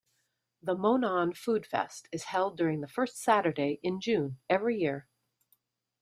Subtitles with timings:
[0.63, 5.07] The Monon Food Fest is held during the first Saturday in June every year.